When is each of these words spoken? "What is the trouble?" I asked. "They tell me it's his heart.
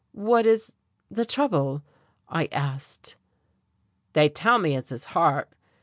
"What 0.13 0.47
is 0.47 0.73
the 1.11 1.25
trouble?" 1.25 1.83
I 2.27 2.45
asked. 2.51 3.17
"They 4.13 4.29
tell 4.29 4.57
me 4.57 4.75
it's 4.75 4.89
his 4.89 5.05
heart. 5.05 5.51